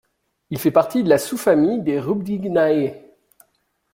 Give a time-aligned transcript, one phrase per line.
[0.49, 3.03] Il fait partie de la sous-famille des Rubidgeinae.